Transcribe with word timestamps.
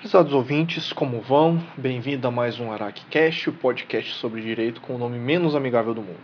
Prezados 0.00 0.32
ouvintes, 0.32 0.94
como 0.94 1.20
vão? 1.20 1.62
Bem-vindo 1.76 2.26
a 2.26 2.30
mais 2.30 2.58
um 2.58 2.72
AracCast, 2.72 3.50
o 3.50 3.52
podcast 3.52 4.14
sobre 4.14 4.40
direito 4.40 4.80
com 4.80 4.94
o 4.94 4.98
nome 4.98 5.18
menos 5.18 5.54
amigável 5.54 5.92
do 5.92 6.00
mundo. 6.00 6.22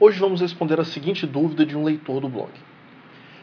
Hoje 0.00 0.18
vamos 0.18 0.40
responder 0.40 0.80
a 0.80 0.84
seguinte 0.84 1.26
dúvida 1.26 1.66
de 1.66 1.76
um 1.76 1.84
leitor 1.84 2.22
do 2.22 2.28
blog. 2.30 2.50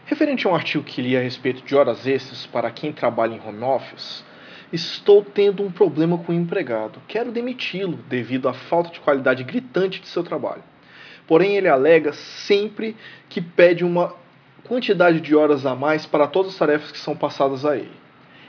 Referente 0.08 0.48
a 0.48 0.50
um 0.50 0.56
artigo 0.56 0.84
que 0.84 1.04
li 1.04 1.16
a 1.16 1.22
respeito 1.22 1.64
de 1.64 1.76
horas 1.76 2.08
extras 2.08 2.48
para 2.48 2.72
quem 2.72 2.92
trabalha 2.92 3.36
em 3.36 3.48
home 3.48 3.62
office, 3.62 4.26
estou 4.72 5.24
tendo 5.24 5.62
um 5.62 5.72
problema 5.72 6.18
com 6.18 6.32
o 6.32 6.36
empregado. 6.36 7.00
Quero 7.08 7.32
demiti-lo 7.32 8.00
devido 8.10 8.50
à 8.50 8.54
falta 8.54 8.90
de 8.90 9.02
qualidade 9.02 9.44
gritante 9.44 10.02
de 10.02 10.08
seu 10.08 10.24
trabalho. 10.24 10.64
Porém, 11.28 11.56
ele 11.56 11.68
alega 11.68 12.12
sempre 12.12 12.98
que 13.30 13.40
pede 13.40 13.86
uma 13.86 14.16
quantidade 14.64 15.22
de 15.22 15.36
horas 15.36 15.64
a 15.64 15.76
mais 15.76 16.08
para 16.08 16.26
todas 16.26 16.54
as 16.54 16.58
tarefas 16.58 16.92
que 16.92 16.98
são 16.98 17.16
passadas 17.16 17.64
a 17.64 17.78
ele. 17.78 18.03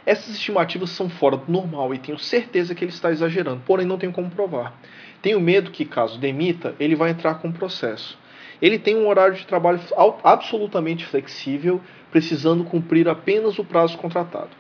Essas 0.07 0.35
estimativas 0.35 0.91
são 0.91 1.09
fora 1.09 1.37
do 1.37 1.51
normal 1.51 1.95
e 1.95 1.99
tenho 1.99 2.19
certeza 2.19 2.75
que 2.75 2.85
ele 2.85 2.93
está 2.93 3.11
exagerando, 3.11 3.63
porém 3.65 3.87
não 3.87 3.97
tenho 3.97 4.13
como 4.13 4.31
provar. 4.31 4.79
Tenho 5.23 5.41
medo 5.41 5.71
que, 5.71 5.85
caso 5.85 6.19
demita, 6.19 6.75
ele 6.79 6.95
vai 6.95 7.11
entrar 7.11 7.37
com 7.37 7.51
processo. 7.51 8.19
Ele 8.61 8.79
tem 8.79 8.97
um 8.97 9.09
horário 9.09 9.35
de 9.35 9.47
trabalho 9.47 9.81
absolutamente 10.23 11.07
flexível, 11.07 11.81
precisando 12.11 12.65
cumprir 12.65 13.09
apenas 13.09 13.59
o 13.59 13.65
prazo 13.65 13.97
contratado. 13.97 14.51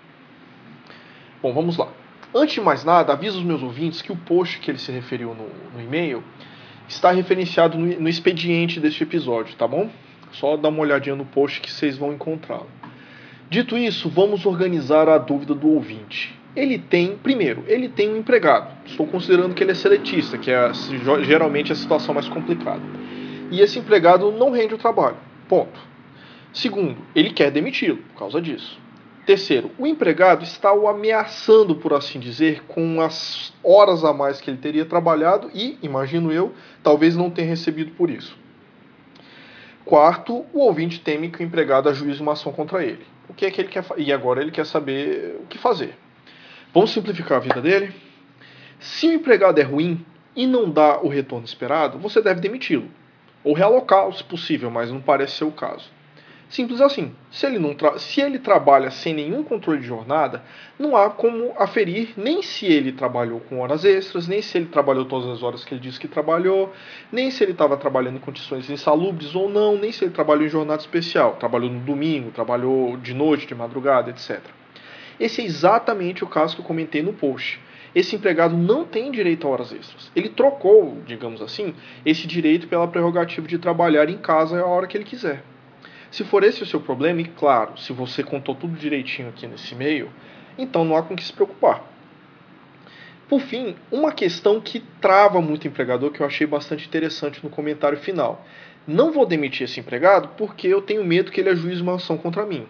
Bom, 1.42 1.52
vamos 1.52 1.76
lá. 1.76 1.88
Antes 2.34 2.54
de 2.54 2.60
mais 2.60 2.84
nada, 2.84 3.12
aviso 3.12 3.38
os 3.38 3.44
meus 3.44 3.62
ouvintes 3.62 4.02
que 4.02 4.10
o 4.10 4.16
post 4.16 4.58
que 4.58 4.70
ele 4.70 4.78
se 4.78 4.90
referiu 4.90 5.34
no, 5.34 5.48
no 5.72 5.80
e-mail 5.80 6.24
está 6.88 7.10
referenciado 7.12 7.78
no, 7.78 7.86
no 8.00 8.08
expediente 8.08 8.80
deste 8.80 9.02
episódio, 9.02 9.54
tá 9.56 9.68
bom? 9.68 9.90
Só 10.32 10.56
dá 10.56 10.68
uma 10.68 10.80
olhadinha 10.80 11.14
no 11.14 11.24
post 11.24 11.60
que 11.60 11.70
vocês 11.70 11.96
vão 11.96 12.12
encontrá-lo. 12.12 12.68
Dito 13.50 13.76
isso, 13.76 14.08
vamos 14.08 14.46
organizar 14.46 15.08
a 15.08 15.18
dúvida 15.18 15.54
do 15.54 15.68
ouvinte. 15.68 16.38
Ele 16.56 16.78
tem, 16.78 17.16
primeiro, 17.16 17.64
ele 17.66 17.88
tem 17.88 18.08
um 18.10 18.16
empregado. 18.16 18.70
Estou 18.86 19.06
considerando 19.06 19.54
que 19.54 19.62
ele 19.62 19.72
é 19.72 19.74
seletista, 19.74 20.38
que 20.38 20.50
é 20.50 20.72
geralmente 21.22 21.72
a 21.72 21.74
situação 21.76 22.14
mais 22.14 22.28
complicada. 22.28 22.82
E 23.50 23.60
esse 23.60 23.78
empregado 23.78 24.30
não 24.32 24.50
rende 24.50 24.74
o 24.74 24.78
trabalho. 24.78 25.16
Ponto. 25.48 25.78
Segundo, 26.52 26.96
ele 27.14 27.30
quer 27.30 27.50
demiti-lo 27.50 27.98
por 27.98 28.18
causa 28.20 28.40
disso. 28.40 28.78
Terceiro, 29.26 29.70
o 29.78 29.86
empregado 29.86 30.44
está 30.44 30.72
o 30.72 30.86
ameaçando, 30.86 31.74
por 31.76 31.94
assim 31.94 32.20
dizer, 32.20 32.62
com 32.64 33.00
as 33.00 33.52
horas 33.62 34.04
a 34.04 34.12
mais 34.12 34.40
que 34.40 34.50
ele 34.50 34.58
teria 34.58 34.84
trabalhado 34.84 35.50
e, 35.54 35.78
imagino 35.82 36.30
eu, 36.30 36.52
talvez 36.82 37.16
não 37.16 37.30
tenha 37.30 37.48
recebido 37.48 37.92
por 37.92 38.10
isso. 38.10 38.36
Quarto, 39.84 40.46
o 40.52 40.60
ouvinte 40.60 41.00
teme 41.00 41.30
que 41.30 41.42
o 41.42 41.42
empregado 41.42 41.88
ajuize 41.88 42.20
uma 42.20 42.32
ação 42.32 42.52
contra 42.52 42.82
ele 42.82 43.04
o 43.28 43.34
que 43.34 43.46
é 43.46 43.50
que 43.50 43.60
ele 43.60 43.68
quer 43.68 43.84
e 43.96 44.12
agora 44.12 44.40
ele 44.40 44.50
quer 44.50 44.66
saber 44.66 45.38
o 45.42 45.46
que 45.46 45.58
fazer. 45.58 45.96
Vamos 46.72 46.90
simplificar 46.90 47.38
a 47.38 47.40
vida 47.40 47.60
dele? 47.60 47.92
Se 48.78 49.06
o 49.08 49.12
empregado 49.12 49.58
é 49.58 49.62
ruim 49.62 50.04
e 50.36 50.46
não 50.46 50.70
dá 50.70 51.00
o 51.00 51.08
retorno 51.08 51.44
esperado, 51.44 51.98
você 51.98 52.20
deve 52.20 52.40
demiti-lo 52.40 52.88
ou 53.42 53.54
realocá-lo 53.54 54.12
se 54.12 54.24
possível, 54.24 54.70
mas 54.70 54.90
não 54.90 55.00
parece 55.00 55.36
ser 55.36 55.44
o 55.44 55.52
caso. 55.52 55.90
Simples 56.48 56.80
assim. 56.80 57.12
Se 57.30 57.46
ele, 57.46 57.58
não 57.58 57.74
se 57.98 58.20
ele 58.20 58.38
trabalha 58.38 58.90
sem 58.90 59.14
nenhum 59.14 59.42
controle 59.42 59.80
de 59.80 59.86
jornada, 59.86 60.42
não 60.78 60.96
há 60.96 61.10
como 61.10 61.52
aferir 61.58 62.10
nem 62.16 62.42
se 62.42 62.66
ele 62.66 62.92
trabalhou 62.92 63.40
com 63.40 63.60
horas 63.60 63.84
extras, 63.84 64.28
nem 64.28 64.40
se 64.40 64.58
ele 64.58 64.66
trabalhou 64.66 65.04
todas 65.04 65.28
as 65.28 65.42
horas 65.42 65.64
que 65.64 65.74
ele 65.74 65.80
disse 65.80 65.98
que 65.98 66.06
trabalhou, 66.06 66.72
nem 67.10 67.30
se 67.30 67.42
ele 67.42 67.52
estava 67.52 67.76
trabalhando 67.76 68.16
em 68.16 68.20
condições 68.20 68.70
insalubres 68.70 69.34
ou 69.34 69.48
não, 69.48 69.76
nem 69.76 69.90
se 69.90 70.04
ele 70.04 70.12
trabalhou 70.12 70.44
em 70.44 70.48
jornada 70.48 70.80
especial, 70.80 71.36
trabalhou 71.36 71.70
no 71.70 71.80
domingo, 71.80 72.30
trabalhou 72.30 72.96
de 72.98 73.14
noite, 73.14 73.46
de 73.46 73.54
madrugada, 73.54 74.10
etc. 74.10 74.40
Esse 75.18 75.40
é 75.40 75.44
exatamente 75.44 76.24
o 76.24 76.26
caso 76.26 76.56
que 76.56 76.62
eu 76.62 76.66
comentei 76.66 77.02
no 77.02 77.12
post. 77.12 77.60
Esse 77.94 78.16
empregado 78.16 78.56
não 78.56 78.84
tem 78.84 79.10
direito 79.10 79.46
a 79.46 79.50
horas 79.50 79.72
extras. 79.72 80.10
Ele 80.16 80.28
trocou, 80.28 80.98
digamos 81.06 81.40
assim, 81.40 81.74
esse 82.04 82.26
direito 82.26 82.66
pela 82.66 82.88
prerrogativa 82.88 83.46
de 83.46 83.56
trabalhar 83.56 84.08
em 84.08 84.18
casa 84.18 84.60
a 84.60 84.66
hora 84.66 84.88
que 84.88 84.96
ele 84.96 85.04
quiser. 85.04 85.44
Se 86.14 86.22
for 86.22 86.44
esse 86.44 86.62
o 86.62 86.66
seu 86.66 86.80
problema, 86.80 87.22
e 87.22 87.24
claro, 87.24 87.76
se 87.76 87.92
você 87.92 88.22
contou 88.22 88.54
tudo 88.54 88.78
direitinho 88.78 89.30
aqui 89.30 89.48
nesse 89.48 89.74
e-mail, 89.74 90.08
então 90.56 90.84
não 90.84 90.96
há 90.96 91.02
com 91.02 91.16
que 91.16 91.24
se 91.24 91.32
preocupar. 91.32 91.82
Por 93.28 93.40
fim, 93.40 93.74
uma 93.90 94.12
questão 94.12 94.60
que 94.60 94.78
trava 95.00 95.42
muito 95.42 95.66
empregador 95.66 96.12
que 96.12 96.20
eu 96.20 96.26
achei 96.26 96.46
bastante 96.46 96.86
interessante 96.86 97.42
no 97.42 97.50
comentário 97.50 97.98
final. 97.98 98.46
Não 98.86 99.10
vou 99.10 99.26
demitir 99.26 99.64
esse 99.64 99.80
empregado 99.80 100.28
porque 100.36 100.68
eu 100.68 100.80
tenho 100.80 101.04
medo 101.04 101.32
que 101.32 101.40
ele 101.40 101.50
ajuize 101.50 101.82
uma 101.82 101.96
ação 101.96 102.16
contra 102.16 102.46
mim. 102.46 102.64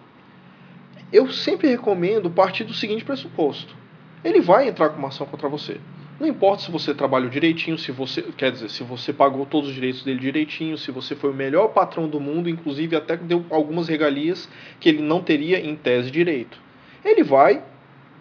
Eu 1.13 1.31
sempre 1.31 1.67
recomendo 1.67 2.31
partir 2.31 2.63
do 2.63 2.73
seguinte 2.73 3.05
pressuposto: 3.05 3.75
ele 4.23 4.41
vai 4.41 4.67
entrar 4.67 4.89
com 4.89 4.97
uma 4.97 5.09
ação 5.09 5.27
contra 5.27 5.47
você. 5.47 5.79
Não 6.17 6.27
importa 6.27 6.63
se 6.63 6.71
você 6.71 6.93
trabalhou 6.93 7.29
direitinho, 7.29 7.77
se 7.77 7.91
você, 7.91 8.21
quer 8.21 8.51
dizer, 8.51 8.69
se 8.69 8.83
você 8.83 9.11
pagou 9.11 9.45
todos 9.45 9.69
os 9.69 9.75
direitos 9.75 10.01
dele 10.01 10.19
direitinho, 10.19 10.77
se 10.77 10.89
você 10.89 11.13
foi 11.13 11.29
o 11.31 11.33
melhor 11.33 11.69
patrão 11.69 12.07
do 12.07 12.21
mundo, 12.21 12.49
inclusive 12.49 12.95
até 12.95 13.17
deu 13.17 13.45
algumas 13.49 13.89
regalias 13.89 14.49
que 14.79 14.87
ele 14.87 15.01
não 15.01 15.21
teria 15.21 15.59
em 15.59 15.75
tese 15.75 16.09
direito. 16.09 16.57
Ele 17.03 17.21
vai, 17.21 17.61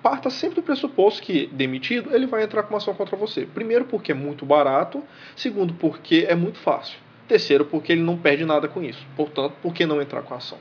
parta 0.02 0.28
sempre 0.28 0.56
do 0.56 0.62
pressuposto 0.62 1.22
que, 1.22 1.46
demitido, 1.46 2.12
ele 2.12 2.26
vai 2.26 2.42
entrar 2.42 2.64
com 2.64 2.74
uma 2.74 2.78
ação 2.78 2.94
contra 2.94 3.16
você. 3.16 3.46
Primeiro, 3.46 3.84
porque 3.84 4.10
é 4.10 4.14
muito 4.14 4.44
barato. 4.44 5.00
Segundo, 5.36 5.72
porque 5.74 6.26
é 6.28 6.34
muito 6.34 6.58
fácil. 6.58 6.98
Terceiro, 7.28 7.64
porque 7.64 7.92
ele 7.92 8.02
não 8.02 8.18
perde 8.18 8.44
nada 8.44 8.66
com 8.66 8.82
isso. 8.82 9.06
Portanto, 9.16 9.54
por 9.62 9.72
que 9.72 9.86
não 9.86 10.02
entrar 10.02 10.22
com 10.22 10.34
a 10.34 10.38
ação? 10.38 10.58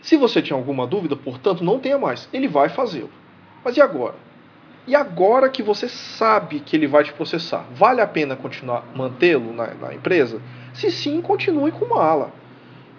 Se 0.00 0.16
você 0.16 0.40
tinha 0.40 0.56
alguma 0.56 0.86
dúvida, 0.86 1.14
portanto, 1.16 1.62
não 1.62 1.78
tenha 1.78 1.98
mais. 1.98 2.28
Ele 2.32 2.48
vai 2.48 2.70
fazê-lo. 2.70 3.10
Mas 3.62 3.76
e 3.76 3.80
agora? 3.80 4.16
E 4.86 4.94
agora 4.94 5.48
que 5.48 5.62
você 5.62 5.88
sabe 5.88 6.60
que 6.60 6.76
ele 6.76 6.86
vai 6.86 7.04
te 7.04 7.12
processar, 7.12 7.66
vale 7.74 8.02
a 8.02 8.06
pena 8.06 8.36
continuar 8.36 8.84
mantê-lo 8.94 9.52
na, 9.52 9.72
na, 9.74 9.94
empresa? 9.94 10.42
Se 10.74 10.90
sim, 10.90 11.22
continue 11.22 11.72
com 11.72 11.86
uma 11.86 12.02
ala. 12.02 12.32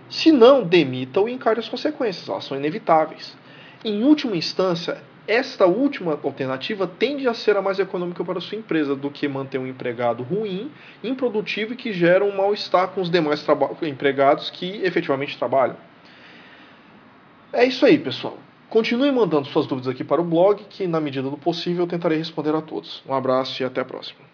Se 0.10 0.32
não, 0.32 0.64
demita-o 0.64 1.30
e 1.30 1.34
encare 1.34 1.60
as 1.60 1.70
consequências, 1.70 2.28
elas 2.28 2.46
são 2.46 2.58
inevitáveis. 2.58 3.38
Em 3.84 4.04
última 4.04 4.36
instância, 4.36 4.98
esta 5.28 5.68
última 5.68 6.20
alternativa 6.24 6.88
tende 6.88 7.28
a 7.28 7.34
ser 7.34 7.56
a 7.58 7.62
mais 7.62 7.78
econômica 7.78 8.24
para 8.24 8.40
a 8.40 8.42
sua 8.42 8.58
empresa 8.58 8.96
do 8.96 9.12
que 9.12 9.28
manter 9.28 9.60
um 9.60 9.68
empregado 9.68 10.24
ruim, 10.24 10.72
improdutivo 11.04 11.74
e 11.74 11.76
que 11.76 11.94
gera 11.94 12.24
um 12.24 12.36
mal-estar 12.36 12.90
com 12.90 13.02
os 13.02 13.12
demais 13.12 13.46
empregados 13.84 14.50
que 14.50 14.84
efetivamente 14.84 15.38
trabalham. 15.38 15.78
É 17.54 17.64
isso 17.64 17.86
aí, 17.86 17.98
pessoal. 17.98 18.38
Continue 18.70 19.12
mandando 19.12 19.48
suas 19.48 19.68
dúvidas 19.68 19.94
aqui 19.94 20.04
para 20.04 20.22
o 20.22 20.26
blog, 20.26 20.64
que 20.70 20.88
na 20.88 21.00
medida 21.00 21.30
do 21.30 21.38
possível 21.38 21.84
eu 21.84 21.88
tentarei 21.88 22.18
responder 22.18 22.56
a 22.56 22.62
todos. 22.62 23.04
Um 23.08 23.14
abraço 23.14 23.62
e 23.62 23.66
até 23.66 23.82
a 23.82 23.86
próxima. 23.86 24.26